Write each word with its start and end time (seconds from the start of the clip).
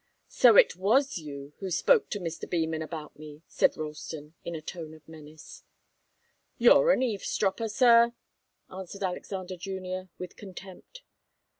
"So 0.29 0.55
it 0.55 0.75
was 0.75 1.19
you 1.19 1.53
who 1.59 1.69
spoke 1.69 2.09
to 2.09 2.19
Mr. 2.19 2.49
Beman 2.49 2.81
about 2.81 3.19
me," 3.19 3.43
said 3.47 3.77
Ralston, 3.77 4.33
in 4.43 4.55
a 4.55 4.59
tone 4.61 4.95
of 4.95 5.07
menace. 5.07 5.61
"You're 6.57 6.91
an 6.91 7.03
eavesdropper, 7.03 7.69
sir," 7.69 8.13
answered 8.67 9.03
Alexander 9.03 9.55
Junior, 9.57 10.09
with 10.17 10.35
contempt. 10.37 11.03